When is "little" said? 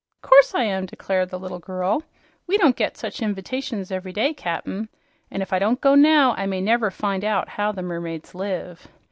1.37-1.59